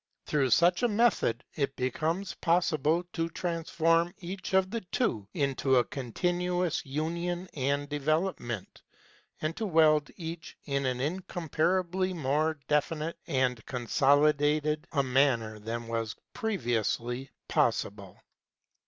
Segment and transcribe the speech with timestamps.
[0.25, 5.03] Through such a method it be comes possible to transform each of the two 42
[5.05, 8.81] KNOWLEDGE AND LIFE into a continuous union and development,
[9.41, 16.15] and to weld each in an incomparably more definite and consolidated a manner than was
[16.33, 18.19] previously possible.